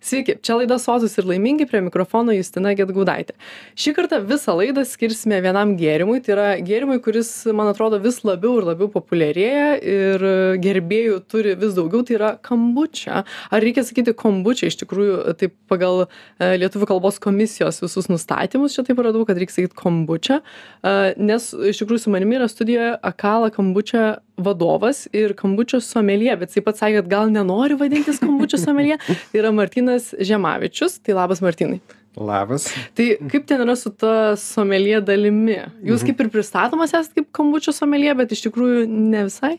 [0.00, 3.34] Sveiki, čia laida Sotus ir laimingi prie mikrofono Justina Getgaudaitė.
[3.78, 8.60] Šį kartą visą laidą skirsime vienam gėrimui, tai yra gėrimui, kuris, man atrodo, vis labiau
[8.60, 10.26] ir labiau populiarėja ir
[10.62, 13.24] gerbėjų turi vis daugiau, tai yra kambučia.
[13.50, 18.86] Ar reikia sakyti kombučia, iš tikrųjų, taip pagal e, Lietuvų kalbos komisijos visus nustatymus, čia
[18.86, 20.38] taip radau, kad reikia sakyti kombučia,
[20.78, 26.54] e, nes iš tikrųjų su manimi yra studijoje Akala kambučia vadovas ir kambučios someljė, bet
[26.54, 31.00] taip pat sakė, kad gal nenori vadintis kambučios someljė, tai yra Martinas Žemavičius.
[31.04, 31.80] Tai labas Martinai.
[32.18, 32.66] Labas.
[32.98, 35.58] Tai kaip ten yra su ta someljė dalimi?
[35.86, 39.54] Jūs kaip ir pristatomas esate kaip kambučios someljė, bet iš tikrųjų ne visai?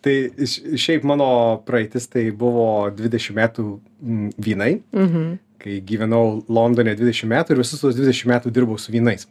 [0.00, 0.14] Tai
[0.80, 1.28] šiaip mano
[1.66, 3.66] praeitis tai buvo 20 metų
[4.40, 5.34] vynai, mhm.
[5.60, 9.28] kai gyvenau Londone 20 metų ir visus tos 20 metų dirbau su vynais.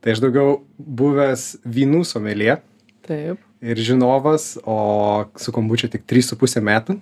[0.00, 2.58] Tai aš daugiau buvęs vynų someljė.
[3.06, 6.98] Taip ir žinovas, o su kombučia tik 3,5 metų.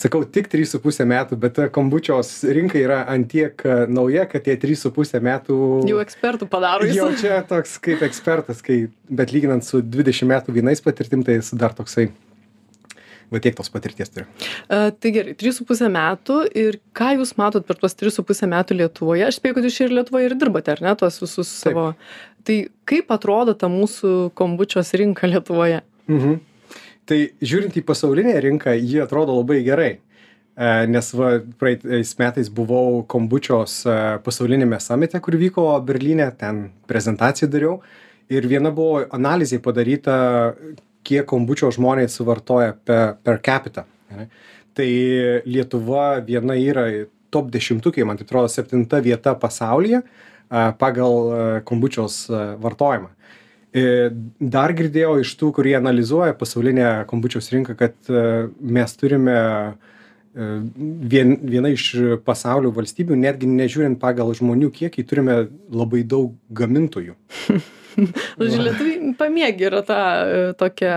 [0.00, 5.58] Sakau, tik 3,5 metų, bet kombučios rinka yra antiek e, nauja, kad tie 3,5 metų...
[5.90, 6.96] Jau ekspertų padaro jis.
[6.96, 11.52] Jau čia toks kaip ekspertas, kai, bet lyginant su 20 metų vienais patirtim, tai jis
[11.60, 12.08] dar toksai
[13.30, 14.26] va tiek tos patirties turiu.
[14.66, 19.28] Uh, tai gerai, 3,5 metų ir ką jūs matot per tuos 3,5 metų Lietuvoje?
[19.28, 21.70] Aš spėjau, kad jūs ir Lietuvoje ir dirbate, ar ne, tuos visus Taip.
[21.70, 21.86] savo
[22.44, 25.82] tai kaip atrodo ta mūsų kombučios rinka Lietuvoje?
[26.10, 26.38] Mhm.
[27.10, 29.90] Tai žiūrint į pasaulinę rinką, ji atrodo labai gerai.
[30.60, 37.50] E, nes va, praeitais metais buvau kombučios e, pasaulinėme samite, kur vyko Berlyne, ten prezentaciją
[37.50, 37.80] dariau.
[38.30, 40.54] Ir viena buvo analizė padaryta,
[41.06, 43.86] kiek kombučio žmonės suvartoja per, per capita.
[44.76, 44.88] Tai
[45.46, 46.86] Lietuva viena yra
[47.30, 50.02] top dešimtukė, man tai atrodo, septinta vieta pasaulyje
[50.80, 53.12] pagal kombučios vartojimą.
[54.40, 57.94] Dar girdėjau iš tų, kurie analizuoja pasaulinę kombučios rinką, kad
[58.58, 59.38] mes turime
[60.34, 61.92] vien, viena iš
[62.26, 65.36] pasaulio valstybių, netgi nežiūrint pagal žmonių kiekį, turime
[65.70, 67.14] labai daug gamintojų.
[68.40, 69.98] Žodžiu, lietuviai pamėgi yra tą
[70.60, 70.94] tokią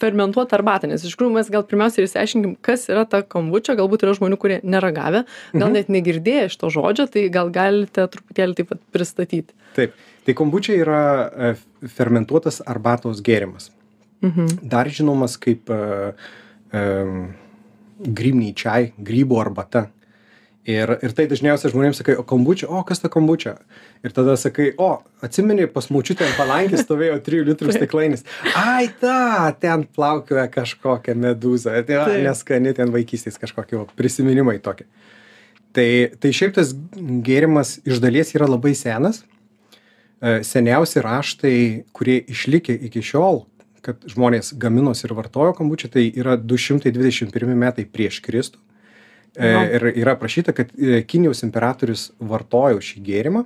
[0.00, 4.06] fermentuotą arbatą, nes iš tikrųjų mes gal pirmiausia ir įsiaiškinkim, kas yra ta kombučia, galbūt
[4.06, 5.24] yra žmonių, kurie neragavę,
[5.54, 5.76] gal mhm.
[5.78, 9.56] net negirdėję iš to žodžio, tai gal galite truputėlį taip pat pristatyti.
[9.78, 9.96] Taip,
[10.26, 11.54] tai kombučia yra e,
[11.96, 13.70] fermentuotas arbatos gėrimas.
[14.24, 14.60] Mhm.
[14.64, 16.16] Dar žinomas kaip uh,
[16.72, 17.26] um,
[18.00, 19.86] grybniai čiai, grybų arbata
[20.66, 23.54] ir ir tai dažniausiai žmonėms sakai o kombučia o kas ta kombučia
[24.04, 24.90] ir tada sakai o
[25.24, 28.26] atsimeni pas močiutę ant palangės stovėjo trijų litrų stiklainis.
[28.58, 31.78] Ai ta ten plaukioja kažkokia medūza.
[31.86, 34.88] Tai va neskani ten vaikystės kažkokie prisiminimai tokie.
[35.76, 35.88] Tai
[36.20, 39.22] tai šiaip tas gėrimas iš dalies yra labai senas.
[40.18, 41.58] E, seniausi raštai
[41.94, 43.44] kurie išlikę iki šiol
[43.86, 48.58] kad žmonės gaminosi ir vartojo kombučią tai yra du šimtai dvidešim pirmi metai prieš kristų
[49.36, 53.44] E, ir yra aprašyta, kad e, Kinijos imperatorius vartojo šį gėrimą,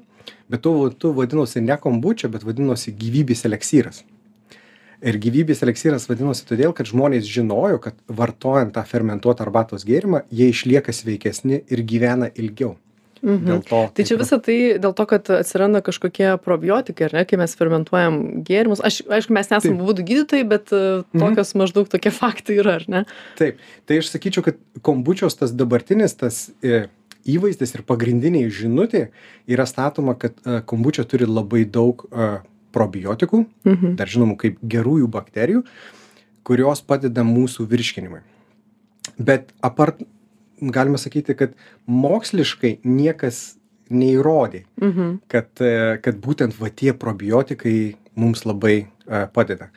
[0.50, 4.04] bet tuo metu vadinosi ne kombučia, bet vadinosi gyvybės eleksyras.
[5.00, 10.50] Ir gyvybės eleksyras vadinosi todėl, kad žmonės žinojo, kad vartojant tą fermentuotą arbatos gėrimą, jie
[10.52, 12.76] išlieka sveikesni ir gyvena ilgiau.
[13.22, 13.62] Mhm.
[13.68, 13.80] To.
[13.94, 18.16] Tai čia visa tai dėl to, kad atsiranda kažkokie probiotikai, ar ne, kai mes fermentuojam
[18.46, 18.80] gėrimus.
[18.84, 21.20] Aš, aišku, mes nesame būdų gydytojai, bet e, mhm.
[21.20, 21.62] tokios mhm.
[21.62, 23.02] maždaug tokie faktai yra, ar ne?
[23.40, 26.86] Taip, tai aš sakyčiau, kad kombučios tas dabartinis, tas e,
[27.28, 29.10] įvaizdis ir pagrindinė žinutė
[29.50, 32.06] yra statoma, kad e, kombučia turi labai daug
[32.70, 33.96] probiotikų, mhm.
[33.98, 35.64] dar žinomų kaip gerųjų bakterijų,
[36.46, 38.22] kurios padeda mūsų virškinimui.
[39.20, 40.00] Bet apart
[40.60, 41.56] galima sakyti, kad
[41.86, 43.56] moksliškai niekas
[43.90, 45.16] neįrodė, mhm.
[45.30, 47.78] kad, e, kad būtent va tie probiotikai
[48.20, 49.70] mums labai uh, padeda.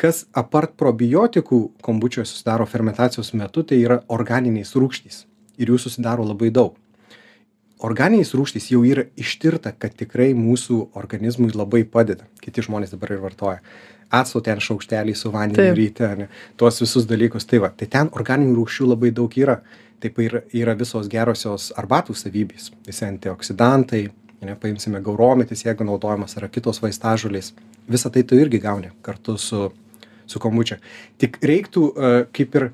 [0.00, 5.22] Kas apart probiotikų kombučioje susidaro fermentacijos metu, tai yra organinės rūgštys.
[5.56, 6.74] Ir jų susidaro labai daug.
[7.86, 12.28] Organinės rūgštys jau yra ištirta, kad tikrai mūsų organizmui labai padeda.
[12.44, 13.60] Kiti žmonės dabar ir vartoja.
[14.12, 16.28] Atso ten šaukštelį su vandeniu ryte, ne,
[16.60, 17.48] tuos visus dalykus.
[17.48, 19.58] Tai va, tai ten organinių rūgščių labai daug yra
[20.00, 22.70] taip ir yra visos gerosios arbatų savybės.
[22.86, 24.06] Visi antioksidantai
[24.42, 27.54] ane paimsime gaurometis jeigu naudojamas yra kitos vaistažolės.
[27.88, 29.70] Visa tai tu irgi gauni kartu su
[30.26, 30.80] su kombučia.
[31.22, 32.68] Tik reiktų e, kaip ir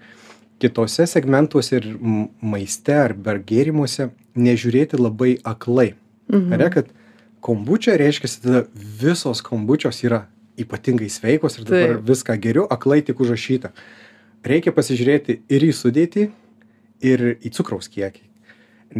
[0.63, 1.89] kituose segmentuose ir
[2.41, 5.93] maiste arba gėrimuose nežiūrėti labai aklai.
[6.33, 6.53] Mhm.
[6.55, 6.87] ane kad
[7.41, 10.27] kombučia reiškiasi tada visos kombučios yra
[10.57, 12.07] ypatingai sveikos ir dabar Taip.
[12.09, 13.73] viską geriu aklai tik užrašyta.
[14.45, 16.31] Reikia pasižiūrėti ir į sudėtį
[17.03, 18.29] ir į cukraus kiekį.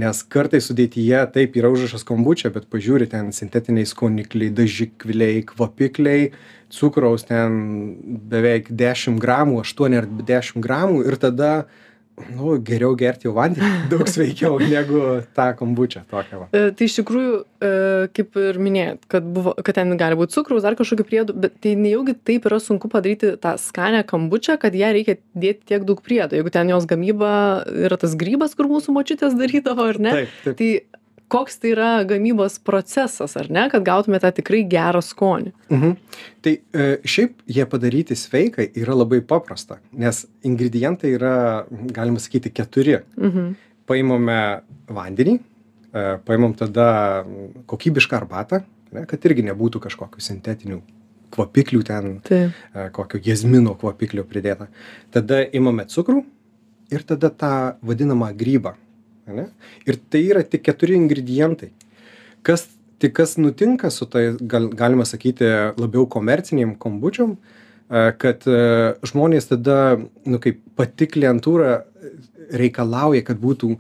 [0.03, 6.31] Nes kartais sudėtyje taip yra užrašas kombučia, bet pažiūri ten sintetiniai skonikliai, dažikviliai, kvapikliai,
[6.73, 7.59] cukraus ten
[8.33, 11.53] beveik 10 gramų, 8 ar 10 gramų ir tada
[12.37, 15.01] nu, geriau gerti jau vandenį, daug sveikiau negu
[15.37, 16.43] tą kombučią tokią.
[16.43, 16.49] Va.
[16.53, 17.73] E, tai iš tikrųjų, e,
[18.17, 21.75] kaip ir minėjot, kad, buvo, kad ten gali būti cukraus, dar kažkokių priedų, bet tai
[21.81, 26.39] nejaugi taip yra sunku padaryti tą skanę kombučią, kad ją reikia dėti tiek daug priedų.
[26.41, 27.33] Jeigu ten jos gamyba
[27.89, 30.17] yra tas grybas, kur mūsų močiutės darydavo, ar ne?
[30.21, 30.59] Taip, taip.
[30.61, 30.71] Tai
[31.33, 35.53] koks tai yra gamybos procesas, ar ne, kad gautume tą tikrai gerą skonį.
[35.73, 35.95] Mhm.
[36.45, 41.35] Tai e, šiaip jie padaryti sveikai yra labai paprasta, nes ingredientai yra,
[41.95, 43.01] galima sakyti, keturi.
[43.17, 43.53] Mhm.
[43.89, 44.41] Paimame
[44.93, 46.89] vandenį, e, paimam tada
[47.71, 48.63] kokybišką arbatą,
[48.93, 50.83] ne, kad irgi nebūtų kažkokių sintetinių
[51.33, 52.53] kvapiklių ten, Taip.
[52.77, 54.69] e, kokio jazmino kvapiklių pridėta.
[55.15, 56.23] Tada imame cukrų
[56.93, 58.77] ir tada tą vadinamą grybą.
[59.29, 59.49] Ane?
[59.89, 61.71] Ir tai yra tik keturi ingredientai.
[62.47, 62.67] Kas,
[63.03, 65.49] tik kas nutinka su tai, gal, galima sakyti,
[65.79, 68.61] labiau komerciniam kombučiom, e, kad e,
[69.09, 69.79] žmonės tada,
[70.27, 71.83] nu kaip pati klientūra
[72.53, 73.77] reikalauja, kad būtų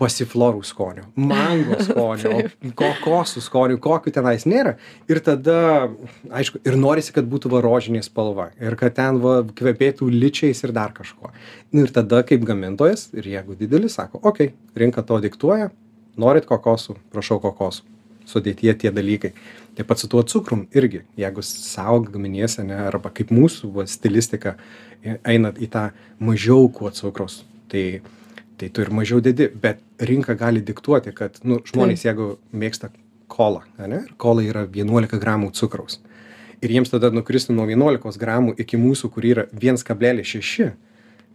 [0.00, 2.32] pasiflorų skonio, mango skonio,
[2.76, 4.76] kokosų skonio, kokiu tenais nėra.
[5.08, 5.88] Ir tada,
[6.28, 8.50] aišku, ir norisi, kad būtų va rožinė spalva.
[8.60, 11.32] Ir kad ten va kvepėtų ličiais ir dar kažko.
[11.72, 15.70] Nu, ir tada kaip gamintojas, ir jeigu didelis, sako, okei, okay, rinka to diktuoja,
[16.20, 17.86] norit kokosų, prašau kokosų.
[18.26, 19.30] Sudėtie tie dalykai.
[19.78, 24.56] Taip pat su tuo cukrum irgi, jeigu savo gaminiesi, ne, arba kaip mūsų va, stilistika
[25.22, 25.84] einat į tą
[26.18, 28.00] mažiau kuo cukraus, tai
[28.56, 32.90] tai tu ir mažiau dedi bet rinka gali diktuoti kad nu žmonės jeigu mėgsta
[33.32, 36.00] kolą ane ir kola yra vienuolika gramų cukraus
[36.64, 40.70] ir jiems tada nukristų nuo vienuolikos gramų iki mūsų kur yra viens kablelis šeši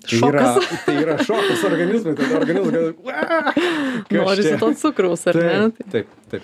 [0.07, 0.47] tai yra
[0.85, 3.53] tai yra šokas organizmui tada organizmas gal "Ua,
[4.09, 5.85] kas Norisi čia?" to cukraus, ar ne?
[5.93, 6.41] taip taip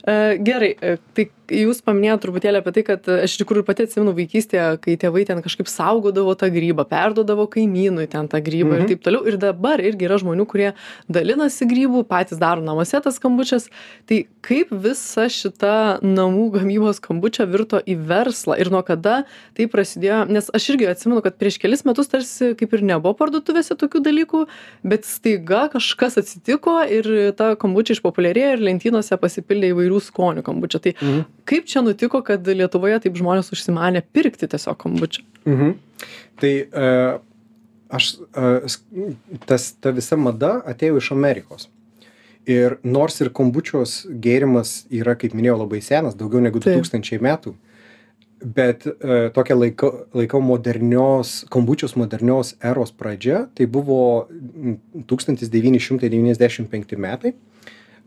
[0.00, 3.84] E, Gerai, e, tai jūs paminėjote truputėlį apie tai, kad e, aš iš tikrųjų pati
[3.84, 8.80] atsimenu vaikystėje, kai tėvai ten kažkaip saugodavo tą grybą, perdodavo kaimynui ten tą grybą Mhm.
[8.80, 9.26] ir taip toliau.
[9.28, 10.70] Ir dabar irgi yra žmonių, kurie
[11.10, 13.68] dalinasi grybų, patys daro namuose tas skambučias.
[14.08, 20.22] Tai kaip visa šita namų gamybos skambučia virto į verslą ir nuo kada tai prasidėjo,
[20.32, 24.46] nes aš irgi atsimenu, kad prieš kelis metus tarsi kaip ir nebuvo parduotuvėse tokių dalykų,
[24.82, 30.82] bet staiga kažkas atsitiko ir ta kombučia išpopuliarėjo ir lentynose pasipildė įvairių skonių kombučia.
[30.82, 31.24] Tai Mhm.
[31.46, 35.22] kaip čia nutiko, kad Lietuvoje taip žmonės užsimanė pirkti tiesiog kombučią?
[35.46, 35.74] Mhm.
[36.40, 37.20] Tai uh,
[37.90, 38.66] aš, uh,
[39.46, 41.68] tas, ta visa mada atėjo iš Amerikos.
[42.48, 46.80] Ir nors ir kombučios gėrimas yra, kaip minėjau, labai senas, daugiau negu Taip.
[46.82, 47.52] 2000 metų,
[48.40, 57.34] bet uh, tokia laiko, laikau modernios, kombučios modernios eros pradžia, tai buvo mm, 1995 metai.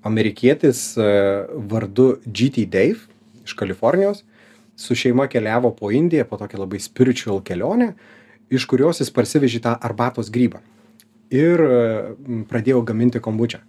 [0.04, 3.02] Amerikietis uh, vardu GT Dave
[3.44, 4.24] iš Kalifornijos
[4.76, 7.94] su šeima keliavo po Indiją, po tokią labai spiritual kelionę,
[8.50, 10.62] iš kurios jis parsivežė tą arbatos grybą.
[11.34, 11.76] Ir e,
[12.14, 13.62] m, pradėjo gaminti kombučią.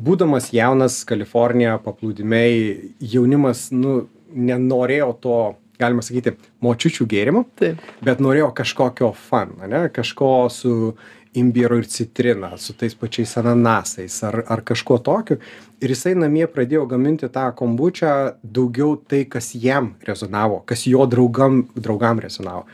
[0.00, 5.38] Būdamas jaunas Kalifornija, paplūdimiai, jaunimas, nu, nenorėjo to,
[5.82, 6.34] galima sakyti,
[6.64, 7.82] močiučių gėrimo, Taip.
[8.04, 9.84] bet norėjo kažkokio fun, ne?
[9.94, 10.94] kažko su
[11.34, 15.38] imbieru ir citrina, su tais pačiais ananasais ar, ar kažkuo tokiu.
[15.82, 18.12] Ir jisai namie pradėjo gaminti tą kombučią
[18.44, 22.66] daugiau tai, kas jam rezonavo, kas jo draugam, draugam rezonavo.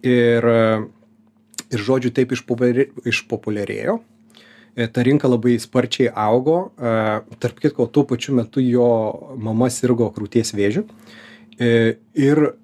[0.00, 0.48] Ir,
[1.70, 4.00] ir žodžiu, taip išpopuliarėjo.
[4.74, 6.72] E, Ta rinka labai sparčiai augo.
[6.80, 8.88] e, Tarp kitko, tuo pačiu metu jo
[9.36, 10.86] mama sirgo krūties vėžiu.
[11.60, 12.54] E, Ir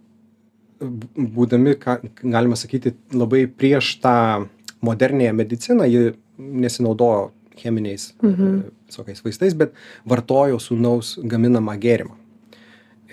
[0.80, 1.76] būdami,
[2.20, 4.46] galima sakyti, labai prieš tą
[4.84, 8.60] modernėją mediciną, ji nesinaudojo cheminiais mhm.
[8.88, 9.74] visokiais vaistais, bet
[10.08, 12.16] vartojo sūnaus gaminamą gėrimą.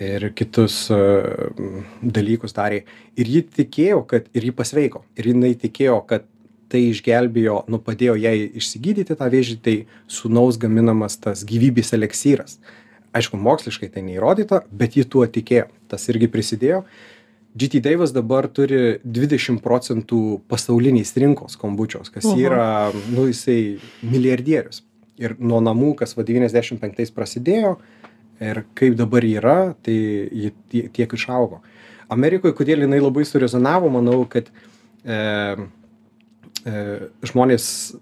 [0.03, 1.53] Ir kitus uh,
[2.01, 2.81] dalykus darė.
[3.15, 5.03] Ir ji tikėjo, kad ir ji pasveiko.
[5.21, 6.25] Ir jinai tikėjo, kad
[6.73, 9.75] tai išgelbėjo, nu padėjo jai išsigydyti tą vėžį, tai
[10.09, 12.57] sūnaus gaminamas tas gyvybės eleksyras.
[13.13, 15.67] Aišku, moksliškai tai neįrodyta, bet ji tuo tikėjo.
[15.91, 16.81] Tas irgi prisidėjo.
[17.55, 24.81] GT Davis dabar turi 20 procentų pasaulinės rinkos kombučios, kas yra, nu, jisai milijardierius.
[25.21, 27.75] Ir nuo namų, kas va 95 prasidėjo
[28.41, 29.93] ir kaip dabar yra, tai
[30.33, 31.61] ji tie- tiek išaugo.
[32.09, 34.49] Amerikoje, kodėl jinai labai surezonavo, manau, kad
[35.05, 35.15] e,
[36.65, 36.73] e,
[37.29, 37.95] žmonės,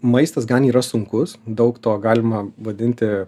[0.00, 3.26] maistas gan yra sunkus, daug to galima vadinti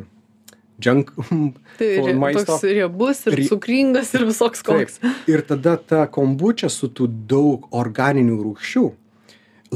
[0.84, 1.10] junk
[1.78, 2.44] Tai ir maisto.
[2.52, 4.98] toks riebus, ir Ri- cukringas, ir visoks koks.
[5.02, 5.28] Taip.
[5.30, 8.84] Ir tada ta kombučia su tų daug organinių rūgščių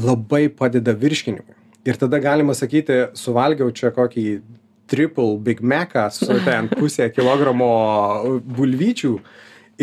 [0.03, 1.55] labai padeda virškinimui.
[1.85, 4.25] Ir tada galima sakyti, suvalgiau čia kokį
[4.87, 7.67] triple Big Macą su ten pusę kilogramo
[8.55, 9.13] bulvyčių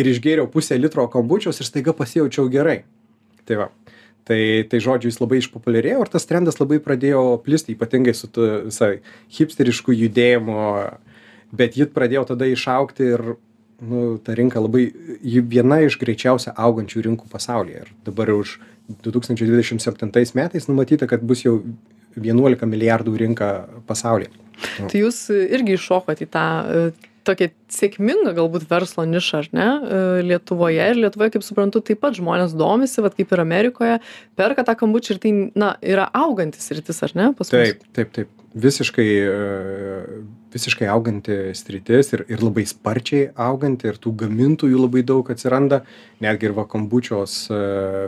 [0.01, 2.83] ir išgėriau pusę litro kombučios ir staiga pasijaučiau gerai.
[3.49, 3.69] Tai va.
[4.25, 9.01] tai tai žodžiu jis labai išpopuliarėjo ir tas trendas labai pradėjo plisti ypatingai su visai
[9.35, 10.59] hipsterišku judėjimu
[11.53, 13.25] bet ji pradėjo tada išaugti ir
[13.81, 14.91] nu ta rinka labai
[15.25, 17.87] ji viena iš greičiausia augančių rinkų pasaulyje.
[17.87, 18.59] Ir dabar už
[19.05, 21.61] du tūkstančiai dvidešim septintais metais numatyta kad bus jau
[22.17, 23.51] vienuolika milijardų rinka
[23.89, 24.33] pasaulyje.
[24.91, 26.47] Tai jūs irgi įšokot į tą
[27.27, 30.87] tokią sėkmingą galbūt verslo nišą ar ne e, lietuvoje.
[30.93, 33.99] Ir lietuvoje kaip suprantu taip pat žmonės domisi vat kaip ir amerikoje
[34.39, 37.55] perka tą kambučių ir tai na yra auganti sritis ar ne pas mus?
[37.55, 38.37] Taip taip taip.
[38.51, 39.35] Visiškai e,
[40.53, 45.83] visiškai auganti sritis ir ir labai sparčiai auganti ir tų gamintojų labai daug atsiranda.
[46.21, 47.61] Netgi ir va kombučios e,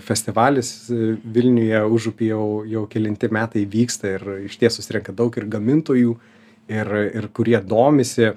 [0.04, 6.16] festivalis vilniuje užupy jau jau kelinti metai vyksta ir išties susirenka daug ir gamintojų
[6.72, 8.32] ir ir kurie domisi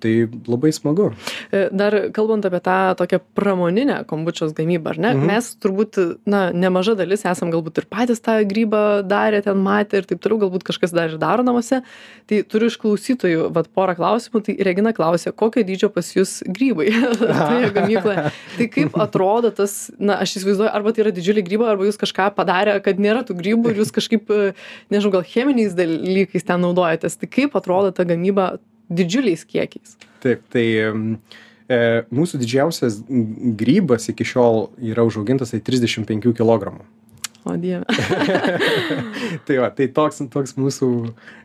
[0.00, 1.10] tai labai smagu.
[1.50, 5.12] E, dar kalbant apie tą tokią pramoninę kombučios gamybą, ar ne?
[5.14, 5.26] Mhm.
[5.30, 5.98] Mes turbūt,
[6.28, 10.44] na, nemaža dalis esam galbūt ir patys tą grybą darę, ten matę ir taip toliau,
[10.46, 11.82] galbūt kažkas dar ir daro namuose.
[12.26, 14.42] Tai turiu iš klausytojų, vad, porą klausimų.
[14.46, 18.28] Tai Regina klausė, kokio dydžio pas jūs grybai toje gamykloje.
[18.56, 22.30] Tai kaip atrodo tas, na, aš įsivaizduoju, arba tai yra didžiuliai grybai, arba jūs kažką
[22.36, 24.32] padarė, kad nėra tų grybų ir jūs kažkaip,
[24.92, 27.18] nežinau, gal cheminiais dalykais ten naudojatės.
[27.20, 28.56] Tai kaip atrodo ta gamyba
[28.90, 29.96] didžiuliais kiekiais.
[30.22, 31.80] Taip, tai e,
[32.14, 33.00] mūsų didžiausias
[33.58, 36.76] grybas iki šiol yra užaugintas tai 35 kg.
[37.46, 37.84] O dieve.
[39.46, 40.90] tai va, tai toks, toks mūsų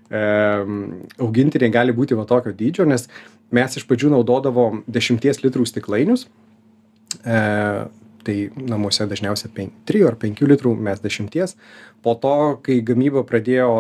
[0.09, 0.21] e,
[1.21, 3.05] augintiniai gali būti va tokio dydžio, nes
[3.53, 6.25] mes iš pradžių naudodavom 10 litrų stiklainius.
[7.21, 7.37] E,
[8.25, 11.55] tai namuose dažniausia pen, 3 ar 5 litrų, mes 10
[12.01, 12.35] po to
[12.65, 13.71] kai gamyba pradėjo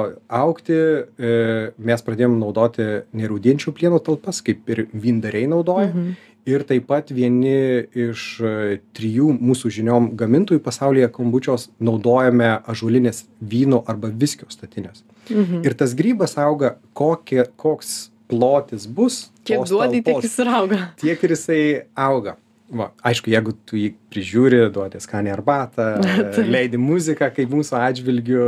[0.41, 5.89] augti e, mes pradėjom naudoti nerūdijančių plieno talpas kaip ir vyndariai naudoja.
[5.91, 6.19] Mhm.
[6.45, 13.83] ir taip pat vieni iš e, trijų mūsų žiniom gamintojų pasaulyje kombučios naudojame ąžuolines vyno
[13.85, 15.61] arba viskio statines mhm.
[15.65, 20.87] ir tas grybas auga kokie koks plotis bus kiek duodi tiek jis auga.
[20.97, 21.61] Tiek ir jisai
[21.93, 22.37] auga
[22.71, 25.87] va aišku jeigu tu jį prižiūri duodi skanią arbatą
[26.53, 28.45] leidi muziką kaip mūsų atžvilgiu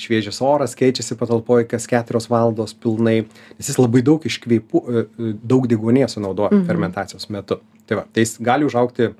[0.00, 5.34] šviežias oras keičiasi patalpoj kas keturios valandos pilnai nes jis labai daug iškvėpų e, e,
[5.40, 6.66] daug deguonies sunaudoja mhm.
[6.68, 7.60] fermentacijos metu.
[7.88, 9.12] Tai va tai jis gali užaugti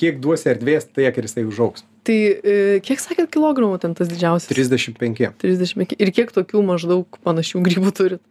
[0.00, 1.84] kiek duosi erdvės tiek ir jisai užaugs.
[2.06, 4.48] Tai e, kiek sakėt kilogramų ten tas didžiausias?
[4.50, 5.28] Trisdešim penki.
[5.42, 5.98] Trisdešim penki.
[6.00, 8.24] Ir kiek tokių maždaug panašių grybų turit?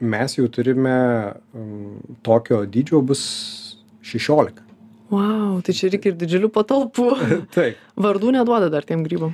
[0.00, 0.96] Mes jau turime
[2.24, 3.20] tokio dydžio bus
[4.00, 4.64] šešiolika
[5.10, 7.06] Wow, tai čia reikia ir didžiulių patalpų.
[7.56, 7.78] Taip.
[7.98, 9.32] Vardų neduoda dar tiem grybam.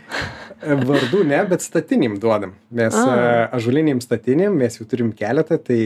[0.62, 2.54] E, vardų ne, bet statinim duodam.
[2.72, 3.16] Mes e,
[3.58, 5.80] ažulinėm statinim, mes jų turim keletą, tai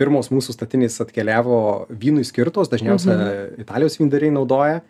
[0.00, 3.62] pirmos mūsų statinės atkeliavo vynui skirtos, dažniausiai mhm.
[3.64, 4.82] Italijos vyndariai naudoja.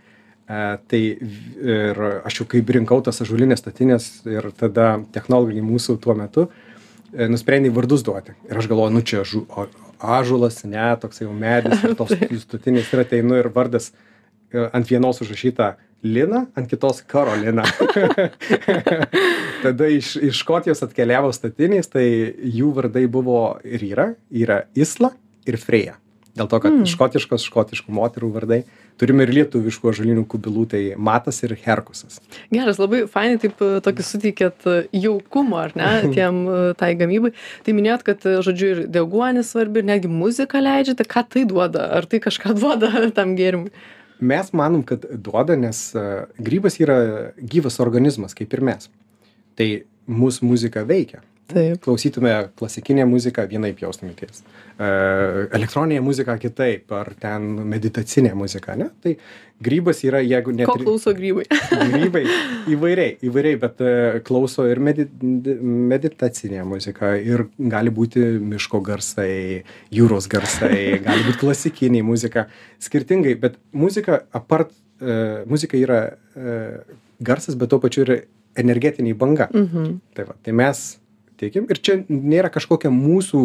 [0.50, 6.19] E, tai ir aš jau kaip rinkau tas ažulinės statinės ir tada technologai mūsų tuo
[6.19, 6.49] metu
[7.11, 8.35] nusprendė vardus duoti.
[8.50, 9.45] Ir aš galvoju, nu čia žu,
[10.02, 12.14] ąžuolas ne toksai jau medis ir tos
[12.45, 13.92] stutynės ir ateinu ir vardas
[14.50, 17.66] ant vienos užrašyta Lina, ant kitos Karolina.
[19.64, 22.07] Tada iš, iš Škotijos atkeliavo statinės, tai
[22.40, 25.12] jų vardai buvo ir yra, yra Isla
[25.45, 25.99] ir Freja.
[26.38, 26.88] Dėl to, kad mm.
[26.88, 28.62] škotiškos, škotiškų moterų vardai
[29.00, 32.18] turim ir lietuviškų ąžuolinių kubilų tai matas ir herkusas.
[32.52, 37.32] Geras labai fainai taip e, tokį suteikėt e, jaukumo ar ne tiem e, tai gamybai.
[37.66, 41.88] Tai minėjot kad žodžiu ir deguonis svarbi ir netgi muziką leidžiate ką tai duoda?
[41.97, 43.73] Ar tai kažką duoda tam gėrimui?
[44.20, 45.78] Mes manom kad duoda nes
[46.37, 46.99] grybas yra
[47.40, 48.90] gyvas organizmas kaip ir mes.
[49.56, 49.68] Tai
[50.11, 51.80] mus muzika veikia Taip.
[51.85, 54.42] Klausytume klasikinę muziką, vienaip jaustumėtės.
[54.42, 54.88] E,
[55.57, 58.88] elektroninė muzika kitaip, ar ten meditacinė muzika, ne?
[59.02, 59.14] Tai
[59.62, 60.71] grybas yra, jeigu net...
[60.71, 61.45] Ko klauso grybai?
[61.95, 62.23] grybai
[62.73, 63.92] įvairiai, įvairiai, bet e,
[64.26, 65.07] klauso ir medi
[65.90, 69.62] meditacinė muzika, ir gali būti miško garsai,
[69.95, 70.75] jūros garsai,
[71.07, 72.47] gali būti klasikiniai muzika,
[72.83, 76.02] skirtingai, bet muzika apart, e, muzika yra
[77.21, 78.21] garsas, bet tuo pačiu yra
[78.59, 79.49] energetiniai banga.
[79.52, 80.00] Mhm.
[80.14, 81.00] Tai, va, tai mes
[81.40, 83.42] teikiam ir čia nėra kažkokia mūsų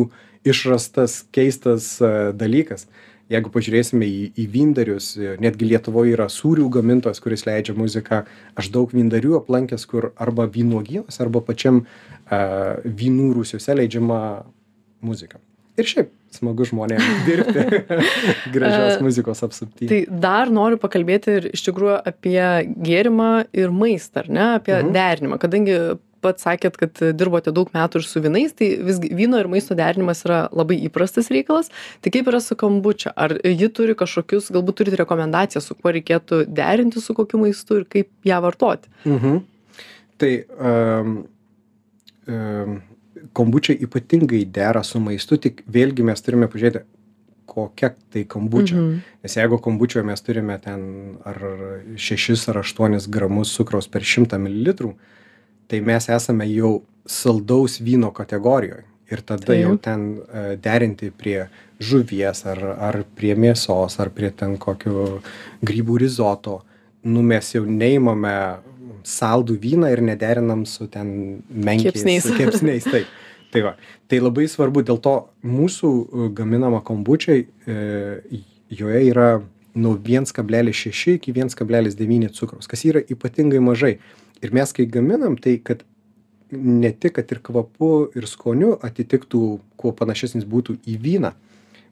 [0.48, 2.88] išrastas keistas e, dalykas.
[3.32, 8.24] Jeigu pažiūrėsime į į vyndarius e, netgi lietuvoj yra sūrių gamintojas kuris leidžia muziką.
[8.60, 11.86] Aš daug vyndarių aplankęs kur arba vynuogynuose arba pačiam
[12.30, 14.20] a e, vynų rūsiuose leidžiama
[15.06, 15.42] muzika.
[15.76, 17.66] Ir šiaip smagu žmonėm dirbti
[18.54, 19.90] gražios muzikos apsupty.
[19.90, 22.40] Tai dar noriu pakalbėti ir iš tikrųjų apie
[22.86, 24.94] gėrimą ir maistą, ar ne, apie mhm.
[24.96, 25.80] derinimą, kadangi
[26.26, 30.26] pats sakėt kad dirbote daug metų ir su vynais tai visgi vyno ir maisto derinimas
[30.28, 35.00] yra labai įprastas reikalas tai kaip yra su kombuča ar ji turi kažkokius galbūt turit
[35.00, 39.38] rekomendacijas su kuo reikėtų derinti su kokiu maistu ir kaip ją vartoti Mhm.
[40.18, 41.28] Tai um,
[42.28, 42.82] um,
[43.34, 46.86] kombučia ypatingai dera su maistu, tik vėlgi mes turime pažiūrėti,
[47.46, 48.76] kokia tai kombučia.
[48.76, 49.02] Mhm.
[49.24, 50.82] Nes jeigu kombučioje mes turime ten
[51.26, 51.40] ar
[51.96, 54.96] 6 ar 8 gramus cukraus per 100 ml,
[55.68, 58.84] tai mes esame jau saldaus vyno kategorijoje.
[59.14, 61.44] Ir tada jau ten e, derinti prie
[61.78, 65.20] žuvies ar, ar prie mėsos ar prie ten kokio
[65.62, 66.64] grybų rizoto.
[67.06, 68.34] Nu mes jau neimame
[69.06, 72.02] saldų vyną ir nederinam su ten menkiais
[72.40, 72.90] Kepsniais.
[72.96, 73.14] Taip.
[73.54, 73.76] Tai, va.
[74.12, 75.14] tai labai svarbu, dėl to
[75.48, 78.42] mūsų e, gaminama kombučiai, e,
[78.74, 79.30] joje yra
[79.76, 83.94] nuo 1,6 iki 1,9 cukraus, kas yra ypatingai mažai.
[84.44, 85.86] Ir mes kai gaminam, tai kad
[86.52, 89.42] ne tik, kad ir kvapu, ir skoniu atitiktų,
[89.80, 91.32] kuo panašesnis būtų į vyną,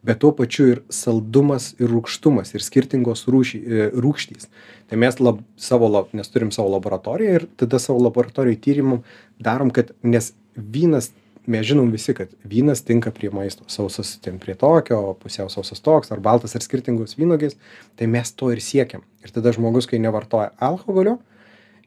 [0.03, 4.49] bet tuo pačiu ir saldumas, ir rūkštumas, ir skirtingos rūšy, e, rūkštys.
[4.91, 9.03] Tai mes lab, savo, lab, nes turim savo laboratoriją ir tada savo laboratorijai tyrimam
[9.39, 11.11] darom, kad nes vynas,
[11.47, 13.65] mes žinom visi, kad vynas tinka prie maisto.
[13.71, 17.57] Sausas ten prie tokio, pusiau sausas toks, ar baltas, ar skirtingos vynogės,
[17.99, 19.03] tai mes to ir siekiam.
[19.23, 21.17] Ir tada žmogus, kai nevartoja alkoholio,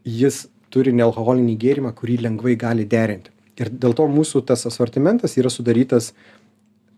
[0.07, 3.33] jis turi nealkoholinį gėrimą, kurį lengvai gali derinti.
[3.61, 6.13] Ir dėl to mūsų tas asortimentas yra sudarytas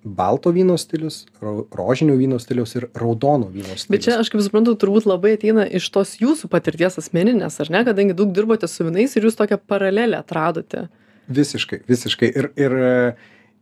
[0.02, 3.88] balto vyno stilius, ro- rožinio vyno stilius ir raudono vyno stilius.
[3.92, 7.82] Bet čia, aš kaip suprantu, turbūt labai ateina iš tos jūsų patirties asmeninės, ar ne,
[7.86, 10.86] kadangi daug dirbote su vynais ir jūs tokią paralelę atradote.
[11.28, 12.30] Visiškai, visiškai.
[12.40, 12.78] Ir, ir,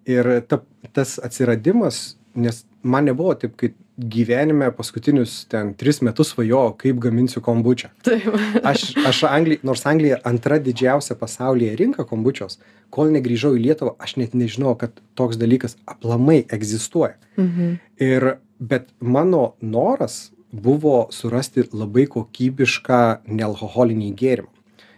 [0.07, 0.61] ir ta,
[0.97, 7.41] tas atsiradimas, nes man nebuvo taip, kad gyvenime paskutinius ten tris metus svajojau, kaip gaminsiu
[7.45, 7.89] kombučią.
[8.05, 8.29] Taip.
[8.65, 12.59] Aš, aš Anglija, nors Anglija antra didžiausia pasaulyje rinka kombučios,
[12.93, 17.17] kol negrįžau į Lietuvą, aš net nežinojau, kad toks dalykas aplamai egzistuoja.
[17.41, 17.77] Mhm.
[18.03, 24.53] Ir, bet mano noras buvo surasti labai kokybišką nealkoholinį gėrimą.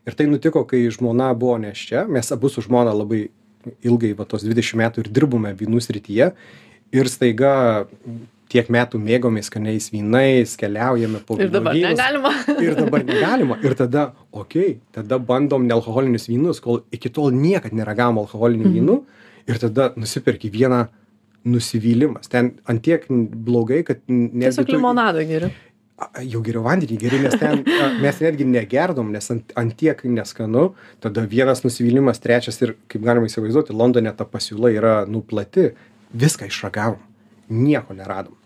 [0.09, 3.26] Ir tai nutiko, kai žmona buvo neščia, mes abu su žmona labai
[3.85, 6.31] ilgai, va tos 20 metų ir dirbome vynų srityje.
[6.97, 7.52] Ir staiga
[8.49, 11.99] tiek metų mėgomės skaniais vynais, keliaujame po Ir dabar vynuogynus.
[11.99, 12.33] negalima.
[12.67, 13.59] Ir dabar negalima.
[13.63, 18.75] Ir tada, okei, okay, tada bandom nealkoholinius vynus, kol iki tol niekad neragavom alkoholinių Mhm.
[18.79, 18.99] vynų.
[19.49, 20.89] Ir tada nusipirki vieną
[21.45, 22.29] nusivylimas.
[22.29, 25.51] Ten antiek blogai, kad Tiesiog limonadą geriu.
[25.99, 27.65] A, jau geriau vandenį geri, nes ten
[28.03, 30.69] mes netgi negerdom, nes ant, ant tiek neskanu,
[31.03, 35.73] tada vienas nusivylimas, trečias ir, kaip galima įsivaizduoti, Londone ta pasiūla yra nuplati,
[36.15, 37.01] viską išragavom,
[37.49, 38.37] nieko neradom.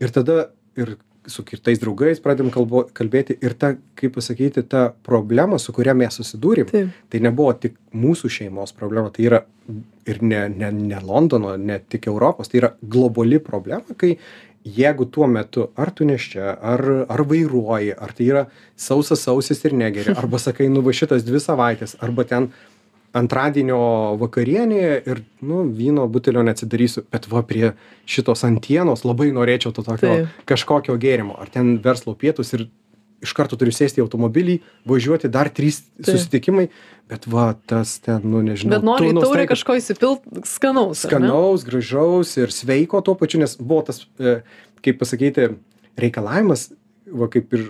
[0.00, 0.96] Ir tada ir
[1.28, 6.16] su kitais draugais pradėm kalbo, kalbėti ir ta, kaip pasakyti, ta problema, su kuria mes
[6.16, 6.94] susidūrėm, Taip.
[7.12, 9.42] tai nebuvo tik mūsų šeimos problema, tai yra
[10.08, 14.16] ir ne, ne, ne Londono, ne tik Europos, tai yra globali problema, kai
[14.64, 18.42] jeigu tuo metu ar tu neščia, ar, ar vairuoji, ar tai yra
[18.76, 22.50] sausas sausis ir negeri, arba sakai, nu va šitas dvi savaitės, arba ten
[23.16, 23.80] antradienio
[24.20, 27.72] vakarienė ir, nu, vyno butelio neatsidarysiu, bet va prie
[28.10, 32.68] šitos antienos labai norėčiau to tokio kažkokio gėrimo, ar ten verslo pietus ir
[33.20, 34.56] iš karto turiu sėsti į automobilį,
[34.88, 36.68] važiuoti dar trys susitikimai,
[37.10, 38.78] bet va tas ten, nu nežinau.
[38.78, 41.02] Bet nori į taurę kažko įsipilt skanaus.
[41.04, 44.38] skanaus, gražaus ir sveiko tuo pačiu, nes buvo tas, e,
[44.84, 45.50] kaip pasakyti,
[46.00, 46.70] reikalavimas,
[47.12, 47.66] va kaip ir,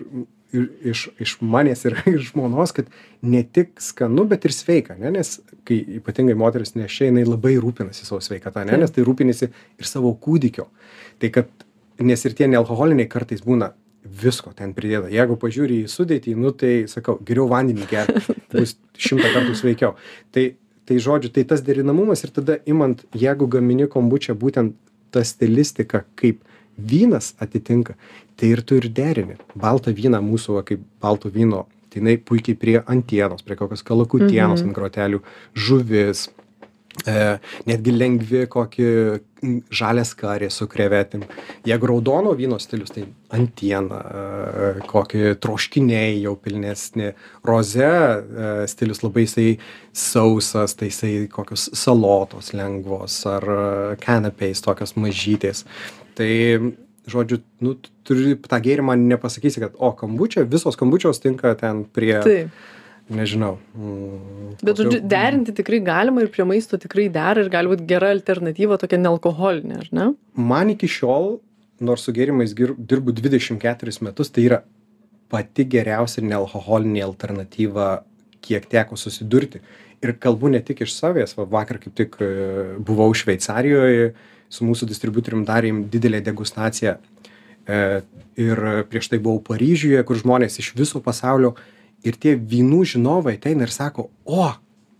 [0.56, 2.88] ir iš, iš manęs ir iš žmonos, kad
[3.22, 5.12] ne tik skanu, bet ir sveika, ne?
[5.18, 8.74] nes kai ypatingai moteris nešia, jinai labai rūpinasi savo sveikatą, ne?
[8.74, 8.84] Taip.
[8.84, 10.66] nes tai rūpinasi ir savo kūdikio.
[11.20, 11.52] Tai kad,
[12.00, 13.72] nes ir tie nealkoholiniai kartais būna
[14.22, 15.10] visko ten pridėta.
[15.12, 19.96] Jeigu pažiūri į sudėtį, nu tai sakau, geriau vandenį gerti, bus šimtą kartų sveikiau.
[20.34, 20.46] Tai,
[20.88, 24.78] tai žodžiu, tai tas derinamumas ir tada imant, jeigu gamini kombučią būtent
[25.10, 26.40] ta stilistika, kaip
[26.78, 27.94] vynas atitinka,
[28.36, 29.36] tai ir tu ir derini.
[29.56, 34.62] Baltą vyną mūsų, va, kaip balto vyno, tai jinai puikiai prie antienos, prie kokios kalakutienos
[34.62, 34.68] Mhm.
[34.68, 35.20] ant grotelių,
[35.54, 36.28] žuvis,
[37.06, 37.38] E,
[37.70, 38.86] netgi lengvi kokį
[39.46, 41.22] m, žalias karį su krevetėm.
[41.64, 47.14] Jeigu raudono vyno stilius, tai antiena, e, kokį troškiniai jau pilnesni.
[47.46, 49.58] Roze e, stilius labai jisai
[49.94, 55.64] sausas, tai jisai kokios salotos lengvos ar kanapiais tokios mažytės.
[56.20, 56.30] Tai
[57.10, 62.14] žodžiu, nu, tu turi tą gėrimą, nepasakysi, kad, o, kambučia, visos kambučios tinka ten prie,
[62.24, 62.66] Taip.
[63.10, 63.56] nežinau.
[63.74, 68.12] Mm, Bet, žodžiu, derinti tikrai galima ir prie maisto tikrai dera ir gali būti gera
[68.14, 70.10] alternatyva tokia nealkoholinė, ar ne?
[70.36, 71.38] man iki šiol,
[71.80, 74.62] nors su gėrimais dirbu 24 metus, tai yra
[75.30, 77.92] pati geriausia nealkoholinė alternatyva,
[78.44, 79.60] kiek teko susidurti.
[80.00, 82.28] ir kalbu ne tik iš savęs va vakar kaip tik e,
[82.80, 84.14] buvau šveicarijoj
[84.50, 87.80] su mūsų distributorium darėm didelę degustaciją e,
[88.40, 91.54] ir prieš tai buvau paryžiuje kur žmonės iš viso pasaulio
[92.06, 94.50] ir tie vynų žinovai ateina ir sako o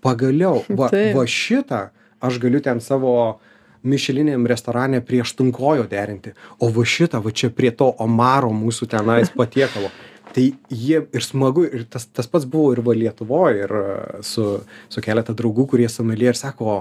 [0.04, 1.14] pagaliau va Taip.
[1.16, 1.88] va šitą
[2.20, 3.40] aš galiu ten savo
[3.82, 9.32] mišeliniam restorane prie aštunkojo derinti o va šitą va čia prie to omaro mūsų tenais
[9.40, 9.90] patiekalo
[10.34, 13.86] tai jie ir smagu ir tas tas pats buvo ir va lietuvoj ir e,
[14.22, 14.46] su
[14.88, 16.78] su keletą draugų kurie someljė ir sako "O,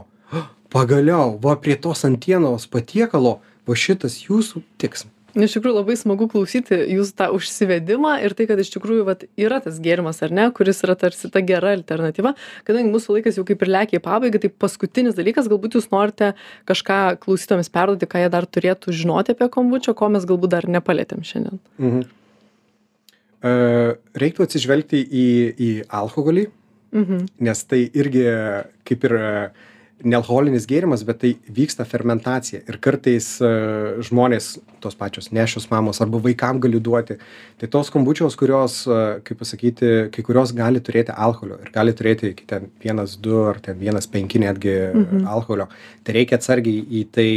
[0.73, 6.77] pagaliau va prie tos antienos patiekalo va šitas jūsų tiks iš tikrųjų labai smagu klausyti
[6.95, 10.81] jūsų tą užsivedimą ir tai kad iš tikrųjų vat yra tas gėrimas ar ne kuris
[10.85, 12.33] yra tarsi ta gera alternatyva
[12.67, 16.33] kadangi mūsų laikas jau kaip ir lekia į pabaigą tai paskutinis dalykas galbūt jūs norite
[16.69, 21.21] kažką klausytojams perduoti ką jie dar turėtų žinoti apie kombučą ko mes galbūt dar nepalietėm
[21.25, 22.05] šiandien mhm.
[23.45, 23.55] e,
[24.25, 26.49] reiktų atsižvelgti į į alkoholį
[26.97, 27.25] mhm.
[27.45, 28.25] nes tai irgi
[28.89, 29.33] kaip ir e,
[30.03, 32.61] nealkoholinis gėrimas bet tai vyksta fermentacija.
[32.69, 33.49] Ir kartais e,
[34.05, 34.51] žmonės
[34.83, 37.19] tos pačios nėščios mamos arba vaikam gali duoti.
[37.59, 42.33] Tai tos kombučios kurios e, kaip pasakyti kai kurios gali turėti alkoholio ir gali turėti
[42.33, 44.77] iki ten vienas du ar ten vienas penki netgi
[45.25, 45.69] alkoholio.
[46.03, 47.29] Tai reikia atsargiai į tai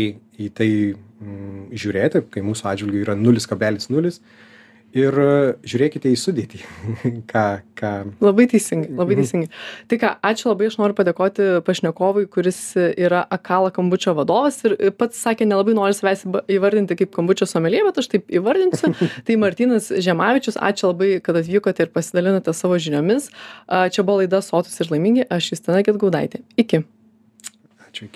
[0.42, 4.22] į tai mm, žiūrėti kai mūsų atžvilgiu yra nulis kablelis nulis
[4.96, 5.32] ir e,
[5.68, 6.60] žiūrėkite į sudėtį
[7.32, 7.46] ką
[7.78, 7.92] ką.
[8.22, 9.50] Labai teisingai labai teisingai.
[9.90, 15.20] Tai ką ačiū labai aš noriu padėkoti pašnekovui kuris yra akala kombučio vadovas ir pats
[15.24, 18.92] sakė nelabai nori savęs įvardinti kaip kombučio someljė bet aš taip įvardinsiu.
[19.26, 23.30] Tai martynas žemavičius ačiū labai kad atvykote ir pasidalinote savo žiniomis.
[23.66, 26.44] Čia buvo laida sotūs ir laimingi aš justina gedgaudaitė.
[26.60, 26.84] Iki